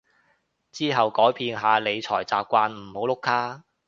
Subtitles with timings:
[0.71, 3.63] 之後改變下理財習慣唔好碌卡